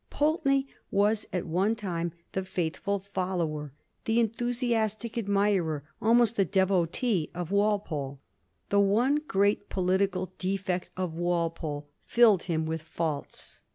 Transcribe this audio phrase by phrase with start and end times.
[0.09, 3.71] Pulteney was at one time the faithful follower,
[4.05, 8.19] the enthusiastic admirer, almost the devotee, of Walpole.
[8.69, 13.61] The one great political defect of Walpole filled him with faults.